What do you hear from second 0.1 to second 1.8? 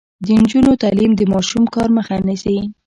د نجونو تعلیم د ماشوم